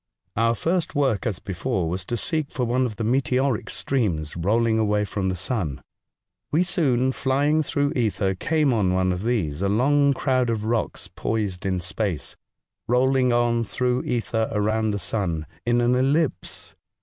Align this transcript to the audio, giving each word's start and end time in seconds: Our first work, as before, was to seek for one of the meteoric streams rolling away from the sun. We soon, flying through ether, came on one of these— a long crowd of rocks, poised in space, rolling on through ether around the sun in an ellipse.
Our 0.35 0.55
first 0.55 0.95
work, 0.95 1.27
as 1.27 1.37
before, 1.37 1.87
was 1.87 2.05
to 2.07 2.17
seek 2.17 2.49
for 2.49 2.65
one 2.65 2.87
of 2.87 2.95
the 2.95 3.03
meteoric 3.03 3.69
streams 3.69 4.35
rolling 4.35 4.79
away 4.79 5.05
from 5.05 5.29
the 5.29 5.35
sun. 5.35 5.79
We 6.51 6.63
soon, 6.63 7.11
flying 7.11 7.61
through 7.61 7.93
ether, 7.95 8.33
came 8.33 8.73
on 8.73 8.95
one 8.95 9.13
of 9.13 9.21
these— 9.21 9.61
a 9.61 9.69
long 9.69 10.13
crowd 10.15 10.49
of 10.49 10.65
rocks, 10.65 11.07
poised 11.07 11.67
in 11.67 11.79
space, 11.79 12.35
rolling 12.87 13.31
on 13.31 13.63
through 13.63 14.01
ether 14.01 14.49
around 14.51 14.89
the 14.89 14.97
sun 14.97 15.45
in 15.67 15.81
an 15.81 15.93
ellipse. 15.93 16.73